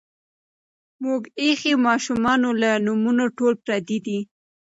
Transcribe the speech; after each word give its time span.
مونږ 1.03 1.21
ایخي 1.41 1.73
مـاشومـانو 1.85 2.49
لـه 2.61 2.71
نومـونه 2.85 3.25
ټول 3.37 3.53
پردي 3.65 3.97
دي 4.05 4.19